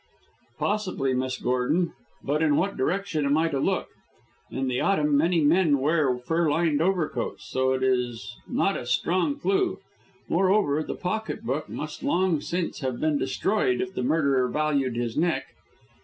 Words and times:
"Possibly, 0.57 1.13
Miss 1.13 1.37
Gordon. 1.37 1.93
But 2.23 2.41
in 2.41 2.55
what 2.55 2.75
direction 2.75 3.23
am 3.23 3.37
I 3.37 3.49
to 3.49 3.59
look. 3.59 3.89
In 4.49 4.67
the 4.67 4.81
autumn 4.81 5.15
many 5.15 5.41
men 5.41 5.77
wear 5.77 6.17
fur 6.17 6.49
lined 6.49 6.81
overcoats, 6.81 7.45
so 7.47 7.73
that 7.73 7.83
is 7.83 8.35
not 8.49 8.75
a 8.75 8.87
strong 8.87 9.37
clue. 9.37 9.77
Moreover, 10.27 10.81
the 10.81 10.95
pocket 10.95 11.43
book 11.43 11.69
must 11.69 12.01
long 12.01 12.41
since 12.41 12.79
have 12.79 12.99
been 12.99 13.19
destroyed 13.19 13.79
if 13.79 13.93
the 13.93 14.01
murderer 14.01 14.47
valued 14.47 14.95
his 14.95 15.15
neck. 15.15 15.45